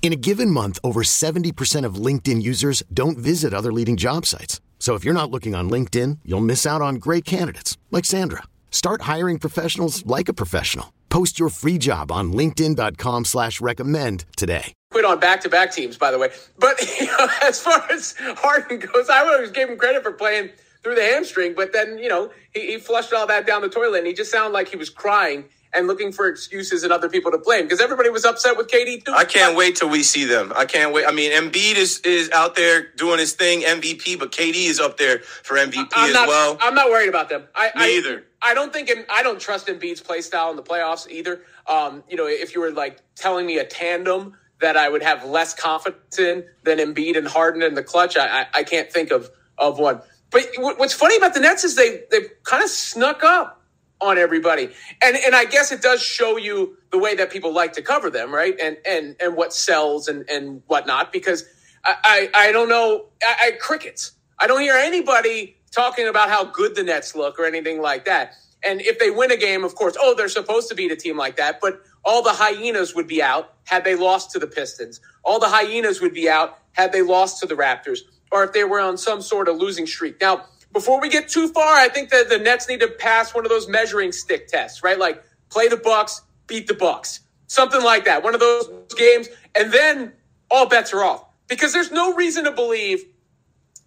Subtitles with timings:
[0.00, 4.62] In a given month, over 70% of LinkedIn users don't visit other leading job sites.
[4.78, 8.44] So if you're not looking on LinkedIn, you'll miss out on great candidates like Sandra.
[8.70, 10.94] Start hiring professionals like a professional.
[11.10, 14.72] Post your free job on LinkedIn.com slash recommend today.
[14.92, 16.30] Quit on back-to-back teams, by the way.
[16.58, 20.50] But you know, as far as Harden goes, I always gave him credit for playing
[20.84, 23.98] through the hamstring, but then, you know, he, he flushed all that down the toilet
[23.98, 27.30] and he just sounded like he was crying and looking for excuses and other people
[27.30, 29.12] to blame because everybody was upset with KD too.
[29.12, 30.52] I can't wait till we see them.
[30.56, 31.06] I can't wait.
[31.06, 34.96] I mean, Embiid is is out there doing his thing, MVP, but KD is up
[34.96, 36.58] there for MVP I'm as not, well.
[36.60, 37.44] I'm not worried about them.
[37.54, 38.24] I, Me I, either.
[38.40, 41.42] I don't think I don't trust Embiid's play style in the playoffs either.
[41.66, 45.24] Um, you know, if you were like telling me a tandem that I would have
[45.24, 49.10] less confidence in than Embiid and Harden in the clutch, I, I, I can't think
[49.10, 50.00] of of one.
[50.30, 53.57] But what's funny about the Nets is they they've kind of snuck up
[54.00, 54.70] on everybody.
[55.02, 58.10] And and I guess it does show you the way that people like to cover
[58.10, 58.58] them, right?
[58.60, 61.12] And and and what sells and and whatnot.
[61.12, 61.44] Because
[61.84, 64.12] I I, I don't know I, I crickets.
[64.38, 68.34] I don't hear anybody talking about how good the Nets look or anything like that.
[68.64, 71.16] And if they win a game, of course, oh, they're supposed to beat a team
[71.16, 71.60] like that.
[71.60, 75.00] But all the hyenas would be out had they lost to the Pistons.
[75.24, 78.00] All the hyenas would be out had they lost to the Raptors,
[78.32, 80.20] or if they were on some sort of losing streak.
[80.20, 83.44] Now before we get too far, I think that the Nets need to pass one
[83.44, 84.98] of those measuring stick tests, right?
[84.98, 88.22] Like play the Bucks, beat the Bucks, something like that.
[88.22, 90.12] One of those games, and then
[90.50, 93.04] all bets are off because there's no reason to believe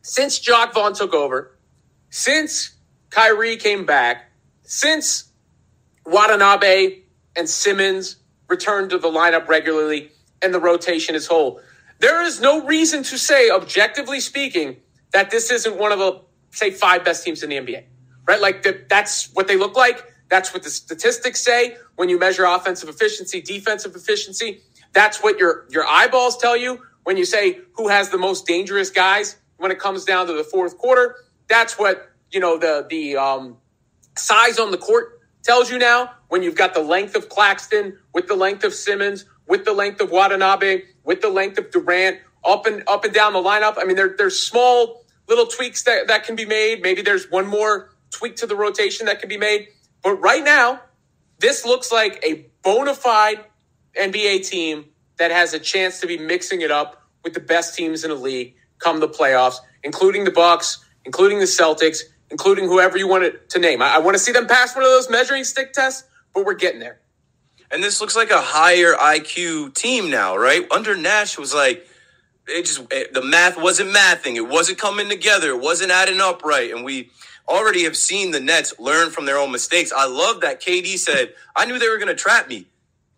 [0.02, 1.58] since Jacque Vaughn took over,
[2.10, 2.76] since
[3.10, 4.32] Kyrie came back,
[4.64, 5.32] since
[6.06, 7.02] Watanabe
[7.36, 8.18] and Simmons
[8.48, 10.12] returned to the lineup regularly,
[10.42, 11.62] and the rotation is whole.
[12.00, 14.78] There is no reason to say, objectively speaking,
[15.14, 16.22] that this isn't one of the
[16.52, 17.84] say five best teams in the NBA,
[18.28, 18.40] right?
[18.40, 20.04] Like the, that's what they look like.
[20.30, 24.62] That's what the statistics say when you measure offensive efficiency, defensive efficiency.
[24.94, 28.90] That's what your your eyeballs tell you when you say who has the most dangerous
[28.90, 31.18] guys when it comes down to the fourth quarter.
[31.48, 33.58] That's what you know the the um,
[34.18, 36.12] size on the court tells you now.
[36.30, 40.00] When you've got the length of Claxton with the length of Simmons, with the length
[40.00, 43.76] of Watanabe, with the length of Durant, up and up and down the lineup.
[43.78, 45.01] I mean, they're they're small
[45.32, 46.82] little tweaks that, that can be made.
[46.82, 49.70] Maybe there's one more tweak to the rotation that can be made.
[50.04, 50.82] But right now,
[51.40, 53.46] this looks like a bona fide
[53.98, 54.86] NBA team
[55.18, 58.16] that has a chance to be mixing it up with the best teams in the
[58.16, 63.60] league come the playoffs, including the Bucks, including the Celtics, including whoever you want to
[63.60, 63.82] name.
[63.82, 66.04] I, I want to see them pass one of those measuring stick tests,
[66.34, 67.00] but we're getting there.
[67.70, 70.70] And this looks like a higher IQ team now, right?
[70.72, 71.88] Under Nash was like
[72.48, 74.36] it just it, the math wasn't mathing.
[74.36, 75.50] It wasn't coming together.
[75.50, 76.72] It wasn't adding up right.
[76.74, 77.12] And we
[77.50, 79.94] already have seen the Nets learn from their own mistakes.
[79.96, 82.68] I love that KD said, I knew they were going to trap me.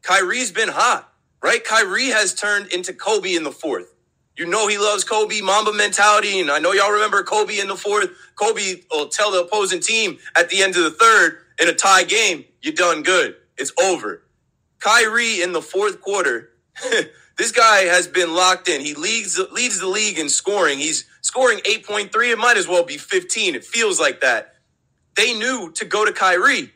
[0.03, 1.11] Kyrie's been hot,
[1.43, 1.63] right?
[1.63, 3.93] Kyrie has turned into Kobe in the fourth.
[4.37, 7.75] You know he loves Kobe Mamba mentality, and I know y'all remember Kobe in the
[7.75, 8.09] fourth.
[8.35, 12.03] Kobe will tell the opposing team at the end of the third in a tie
[12.03, 13.35] game, "You're done good.
[13.57, 14.23] It's over."
[14.79, 16.51] Kyrie in the fourth quarter
[17.37, 18.81] This guy has been locked in.
[18.81, 20.77] He leads leads the league in scoring.
[20.77, 22.31] He's scoring 8.3.
[22.31, 23.55] It might as well be 15.
[23.55, 24.55] It feels like that.
[25.15, 26.71] They knew to go to Kyrie.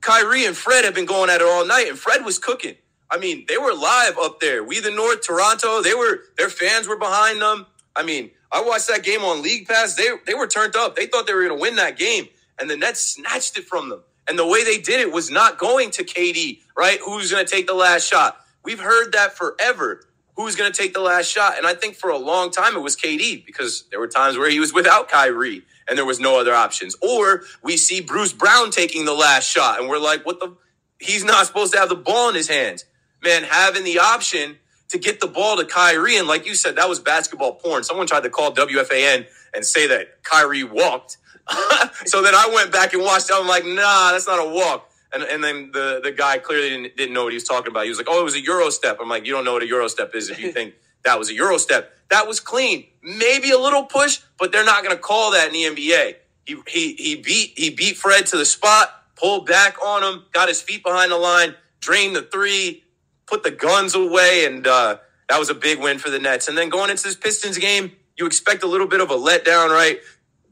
[0.00, 2.76] Kyrie and Fred have been going at it all night, and Fred was cooking.
[3.10, 4.62] I mean, they were live up there.
[4.62, 7.66] We the North, Toronto, they were their fans were behind them.
[7.96, 9.94] I mean, I watched that game on League Pass.
[9.94, 10.96] They they were turned up.
[10.96, 12.28] They thought they were going to win that game,
[12.58, 14.02] and the Nets snatched it from them.
[14.28, 16.98] And the way they did it was not going to KD, right?
[17.04, 18.38] Who's going to take the last shot?
[18.62, 20.02] We've heard that forever.
[20.38, 21.58] Who's going to take the last shot?
[21.58, 24.48] And I think for a long time it was KD because there were times where
[24.48, 26.94] he was without Kyrie and there was no other options.
[27.02, 30.56] Or we see Bruce Brown taking the last shot and we're like, what the?
[31.00, 32.84] He's not supposed to have the ball in his hands.
[33.20, 34.58] Man, having the option
[34.90, 36.16] to get the ball to Kyrie.
[36.16, 37.82] And like you said, that was basketball porn.
[37.82, 41.16] Someone tried to call WFAN and say that Kyrie walked.
[42.06, 43.30] so then I went back and watched.
[43.32, 44.87] I'm like, nah, that's not a walk.
[45.12, 47.84] And, and then the, the guy clearly didn't, didn't know what he was talking about.
[47.84, 48.98] He was like, oh, it was a Euro step.
[49.00, 50.74] I'm like, you don't know what a Euro step is if you think
[51.04, 51.92] that was a Euro step.
[52.10, 52.86] That was clean.
[53.02, 56.14] Maybe a little push, but they're not going to call that in the NBA.
[56.44, 60.48] He, he, he beat he beat Fred to the spot, pulled back on him, got
[60.48, 62.84] his feet behind the line, drained the three,
[63.26, 64.96] put the guns away, and uh,
[65.28, 66.48] that was a big win for the Nets.
[66.48, 69.68] And then going into this Pistons game, you expect a little bit of a letdown,
[69.68, 70.00] right?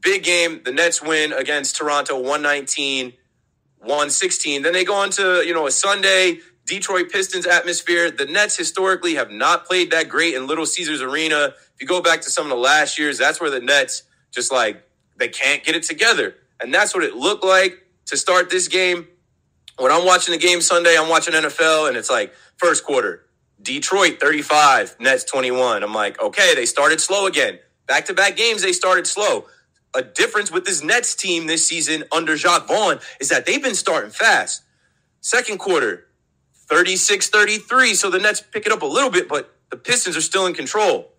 [0.01, 0.61] Big game.
[0.63, 3.13] The Nets win against Toronto 119,
[3.79, 4.61] 116.
[4.61, 8.11] Then they go into, you know, a Sunday Detroit Pistons atmosphere.
[8.11, 11.53] The Nets historically have not played that great in Little Caesars Arena.
[11.73, 14.51] If you go back to some of the last years, that's where the Nets just
[14.51, 14.83] like
[15.15, 16.35] they can't get it together.
[16.61, 19.07] And that's what it looked like to start this game.
[19.77, 23.25] When I'm watching the game Sunday, I'm watching NFL and it's like first quarter,
[23.61, 25.83] Detroit 35, Nets 21.
[25.83, 27.59] I'm like, okay, they started slow again.
[27.87, 29.45] Back to back games, they started slow.
[29.95, 33.75] A difference with this Nets team this season under Jacque Vaughn is that they've been
[33.75, 34.63] starting fast.
[35.21, 36.07] Second quarter,
[36.67, 37.93] 36 33.
[37.95, 40.53] So the Nets pick it up a little bit, but the Pistons are still in
[40.53, 41.13] control.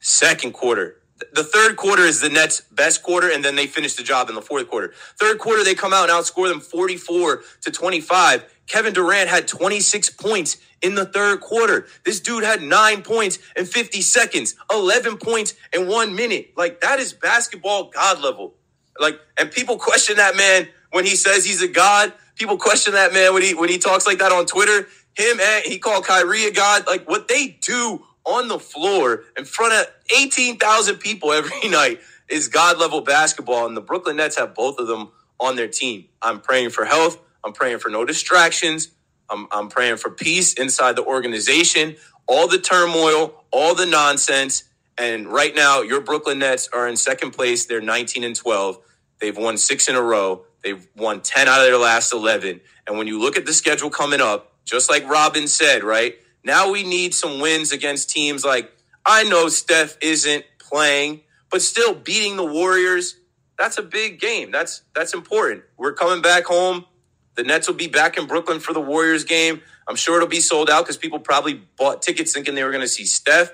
[0.00, 0.99] Second quarter.
[1.32, 4.34] The third quarter is the Nets' best quarter, and then they finish the job in
[4.36, 4.92] the fourth quarter.
[5.20, 8.44] Third quarter, they come out and outscore them 44 to 25.
[8.66, 11.86] Kevin Durant had 26 points in the third quarter.
[12.04, 16.52] This dude had nine points in 50 seconds, 11 points in one minute.
[16.56, 18.54] Like, that is basketball god level.
[19.00, 22.12] Like, and people question that man when he says he's a god.
[22.36, 24.88] People question that man when he when he talks like that on Twitter.
[25.16, 26.86] Him and he called Kyrie a god.
[26.86, 29.86] Like what they do on the floor in front of
[30.16, 34.78] eighteen thousand people every night is god level basketball, and the Brooklyn Nets have both
[34.78, 36.06] of them on their team.
[36.22, 37.18] I'm praying for health.
[37.44, 38.88] I'm praying for no distractions.
[39.30, 41.96] I'm, I'm praying for peace inside the organization.
[42.26, 44.64] All the turmoil, all the nonsense.
[44.98, 47.66] And right now, your Brooklyn Nets are in second place.
[47.66, 48.78] They're 19 and 12.
[49.20, 50.44] They've won six in a row.
[50.62, 52.60] They've won 10 out of their last 11.
[52.86, 56.16] And when you look at the schedule coming up, just like Robin said, right?
[56.44, 58.72] Now we need some wins against teams like,
[59.04, 63.16] I know Steph isn't playing, but still beating the Warriors,
[63.58, 64.50] that's a big game.
[64.50, 65.64] That's that's important.
[65.76, 66.86] We're coming back home.
[67.34, 69.62] The Nets will be back in Brooklyn for the Warriors game.
[69.88, 72.82] I'm sure it'll be sold out because people probably bought tickets thinking they were going
[72.82, 73.52] to see Steph.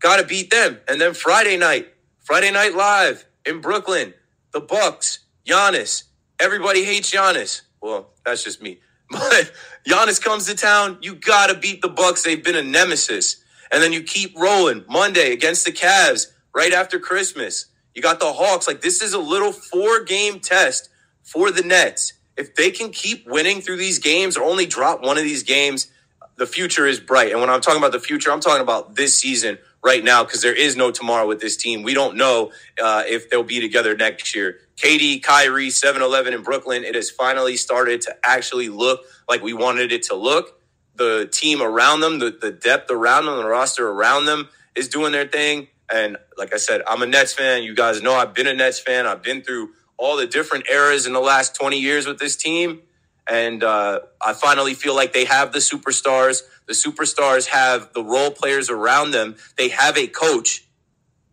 [0.00, 0.80] Got to beat them.
[0.88, 1.88] And then Friday night,
[2.20, 4.14] Friday night live in Brooklyn,
[4.52, 6.04] the Bucks, Giannis,
[6.40, 7.62] Everybody hates Giannis.
[7.80, 8.80] Well, that's just me.
[9.10, 9.52] But
[9.86, 12.22] Giannis comes to town, you gotta beat the Bucks.
[12.22, 13.42] They've been a nemesis.
[13.70, 17.66] And then you keep rolling Monday against the Cavs right after Christmas.
[17.94, 18.66] You got the Hawks.
[18.66, 20.88] Like this is a little four game test
[21.22, 22.14] for the Nets.
[22.36, 25.88] If they can keep winning through these games or only drop one of these games,
[26.36, 27.30] the future is bright.
[27.30, 30.42] And when I'm talking about the future, I'm talking about this season right now because
[30.42, 31.82] there is no tomorrow with this team.
[31.82, 32.52] We don't know
[32.82, 34.58] uh, if they'll be together next year.
[34.76, 39.52] KD, Kyrie, 7 Eleven in Brooklyn, it has finally started to actually look like we
[39.52, 40.60] wanted it to look.
[40.96, 45.12] The team around them, the, the depth around them, the roster around them is doing
[45.12, 45.68] their thing.
[45.92, 47.62] And like I said, I'm a Nets fan.
[47.62, 49.06] You guys know I've been a Nets fan.
[49.06, 52.80] I've been through all the different eras in the last 20 years with this team.
[53.26, 56.42] And uh, I finally feel like they have the superstars.
[56.66, 59.36] The superstars have the role players around them.
[59.56, 60.66] They have a coach,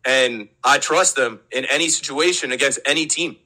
[0.06, 3.38] and I trust them in any situation against any team.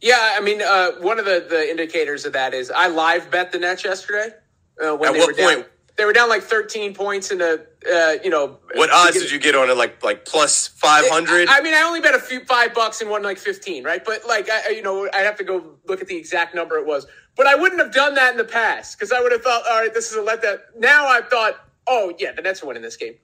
[0.00, 3.52] Yeah, I mean, uh, one of the, the indicators of that is I live bet
[3.52, 4.34] the Nets yesterday.
[4.78, 5.66] Uh, when At they what were down, point?
[5.96, 7.58] They were down like 13 points in a,
[7.90, 8.58] uh, you know.
[8.74, 9.76] What odds did you get on it?
[9.76, 11.48] Like like plus five hundred?
[11.48, 14.04] I mean, I only bet a few five bucks and won like 15, right?
[14.04, 16.86] But like, I, you know, I'd have to go look at the exact number it
[16.86, 17.06] was.
[17.36, 19.80] But I wouldn't have done that in the past because I would have thought, all
[19.80, 20.66] right, this is a let that.
[20.78, 21.54] Now I've thought,
[21.86, 23.14] oh yeah, the Nets are winning this game.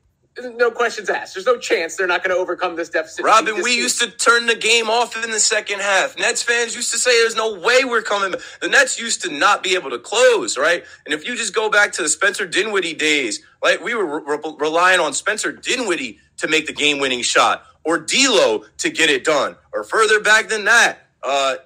[0.41, 1.35] No questions asked.
[1.35, 3.25] There's no chance they're not going to overcome this deficit.
[3.25, 6.19] Robin, This we used to turn the game off in the second half.
[6.19, 8.35] Nets fans used to say there's no way we're coming.
[8.63, 10.85] The Nets used to not be able to close, right?
[11.05, 14.39] And if you just go back to the Spencer Dinwiddie days, like we were re-
[14.43, 19.11] re- relying on Spencer Dinwiddie to make the game winning shot or D'Lo to get
[19.11, 21.57] it done, or further back than that, uh,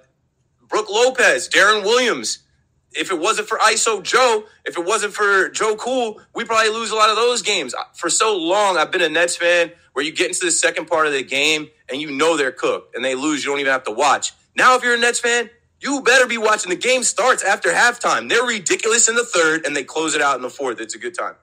[0.67, 2.39] Brook Lopez, Deron Williams.
[2.97, 6.91] If it wasn't for ISO Joe, if it wasn't for Joe Cool, we probably lose
[6.91, 7.75] a lot of those games.
[7.95, 11.07] For so long, I've been a Nets fan where you get into the second part
[11.07, 13.43] of the game and you know they're cooked and they lose.
[13.43, 14.33] You don't even have to watch.
[14.55, 15.49] Now, if you're a Nets fan,
[15.79, 16.69] you better be watching.
[16.69, 18.29] The game starts after halftime.
[18.29, 20.81] They're ridiculous in the third and they close it out in the fourth.
[20.81, 21.35] It's a good time.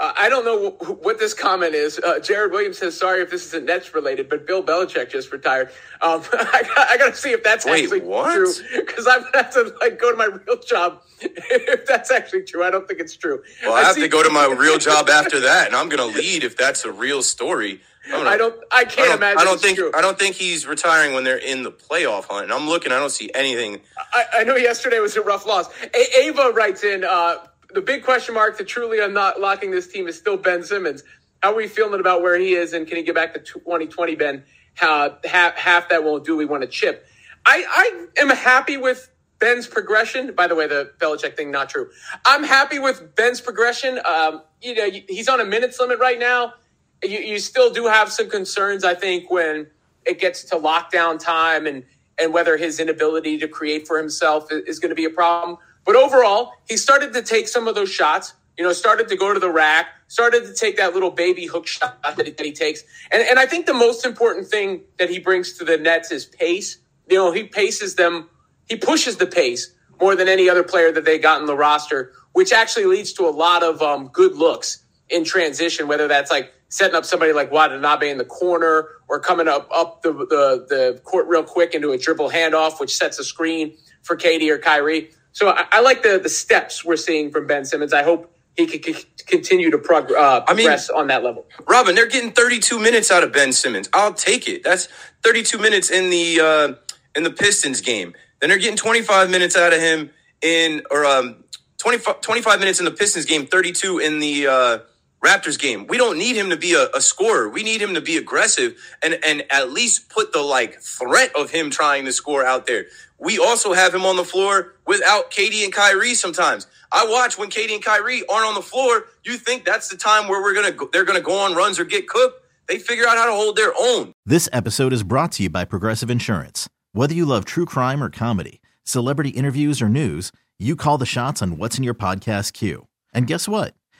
[0.00, 1.98] Uh, I don't know w- what this comment is.
[1.98, 5.68] Uh, Jared Williams says, "Sorry if this isn't Nets related, but Bill Belichick just retired."
[6.00, 8.34] Um, I, got, I got to see if that's Wait, actually what?
[8.34, 12.44] true because I'm gonna have to like go to my real job if that's actually
[12.44, 12.64] true.
[12.64, 13.42] I don't think it's true.
[13.62, 16.10] Well, I have see- to go to my real job after that, and I'm going
[16.12, 17.82] to lead if that's a real story.
[18.10, 18.54] Gonna- I don't.
[18.72, 19.38] I can't I don't, imagine.
[19.40, 19.92] I don't think True.
[19.94, 22.44] I don't think he's retiring when they're in the playoff hunt.
[22.44, 23.82] And I'm looking, I don't see anything.
[24.14, 25.66] I, I know yesterday was a rough loss.
[25.94, 27.36] A- Ava writes in uh,
[27.74, 31.02] the big question mark to truly unlocking this team is still Ben Simmons.
[31.42, 34.14] How are we feeling about where he is, and can he get back to 2020,
[34.16, 34.44] Ben?
[34.80, 36.36] Uh, half, half that won't do.
[36.36, 37.06] We want to chip.
[37.46, 40.34] I, I am happy with Ben's progression.
[40.34, 41.90] By the way, the Belichick thing not true.
[42.26, 44.00] I'm happy with Ben's progression.
[44.04, 46.54] Um, you know, he's on a minutes limit right now.
[47.02, 49.66] You, you still do have some concerns, I think, when
[50.04, 51.84] it gets to lockdown time and
[52.18, 55.56] and whether his inability to create for himself is, is going to be a problem.
[55.84, 58.34] But overall, he started to take some of those shots.
[58.58, 61.66] You know, started to go to the rack, started to take that little baby hook
[61.66, 62.82] shot that he, that he takes.
[63.10, 66.26] And and I think the most important thing that he brings to the Nets is
[66.26, 66.78] pace.
[67.08, 68.28] You know, he paces them.
[68.68, 72.12] He pushes the pace more than any other player that they got in the roster,
[72.32, 76.52] which actually leads to a lot of um, good looks in transition, whether that's like
[76.68, 81.00] setting up somebody like Watanabe in the corner or coming up up the, the, the
[81.04, 85.10] court real quick into a dribble handoff, which sets a screen for KD or Kyrie.
[85.32, 87.92] So I, I like the the steps we're seeing from Ben Simmons.
[87.92, 91.46] I hope he can c- continue to prog- uh, I mean- progress on that level.
[91.68, 93.88] Robin, they're getting 32 minutes out of Ben Simmons.
[93.92, 94.62] I'll take it.
[94.64, 94.88] That's
[95.22, 96.74] 32 minutes in the uh,
[97.16, 98.14] in the Pistons game.
[98.40, 100.10] Then they're getting 25 minutes out of him
[100.42, 101.44] in or um
[101.78, 104.78] 25, 25 minutes in the Pistons game, 32 in the uh,
[105.24, 105.86] Raptors game.
[105.86, 107.48] We don't need him to be a, a scorer.
[107.48, 111.50] We need him to be aggressive and and at least put the like threat of
[111.50, 112.86] him trying to score out there.
[113.18, 116.66] We also have him on the floor without KD and Kyrie sometimes.
[116.90, 119.04] I watch when KD and Kyrie aren't on the floor.
[119.22, 121.84] You think that's the time where we're gonna go, they're gonna go on runs or
[121.84, 122.42] get cooked?
[122.66, 124.12] They figure out how to hold their own.
[124.24, 126.68] This episode is brought to you by Progressive Insurance.
[126.92, 131.42] Whether you love true crime or comedy, celebrity interviews or news, you call the shots
[131.42, 132.86] on what's in your podcast queue.
[133.12, 133.74] And guess what?